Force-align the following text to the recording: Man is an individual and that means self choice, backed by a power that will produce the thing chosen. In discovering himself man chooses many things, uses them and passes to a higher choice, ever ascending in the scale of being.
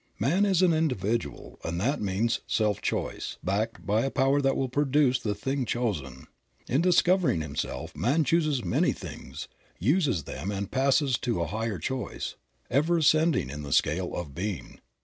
Man 0.17 0.47
is 0.47 0.63
an 0.63 0.73
individual 0.73 1.59
and 1.63 1.79
that 1.79 2.01
means 2.01 2.39
self 2.47 2.81
choice, 2.81 3.37
backed 3.43 3.85
by 3.85 4.01
a 4.03 4.09
power 4.09 4.41
that 4.41 4.57
will 4.57 4.67
produce 4.67 5.19
the 5.19 5.35
thing 5.35 5.63
chosen. 5.63 6.25
In 6.67 6.81
discovering 6.81 7.41
himself 7.41 7.95
man 7.95 8.23
chooses 8.23 8.65
many 8.65 8.93
things, 8.93 9.47
uses 9.77 10.23
them 10.23 10.49
and 10.49 10.71
passes 10.71 11.19
to 11.19 11.41
a 11.41 11.45
higher 11.45 11.77
choice, 11.77 12.33
ever 12.67 12.97
ascending 12.97 13.51
in 13.51 13.61
the 13.61 13.71
scale 13.71 14.15
of 14.15 14.33
being. 14.33 14.79